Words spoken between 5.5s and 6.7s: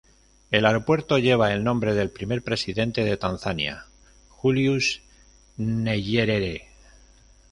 Nyerere.